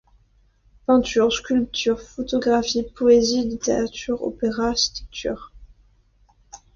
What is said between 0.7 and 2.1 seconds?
Peinture, sculpture,